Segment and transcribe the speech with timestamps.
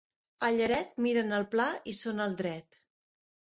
[0.45, 2.83] A Lleret, miren el pla i són al dret.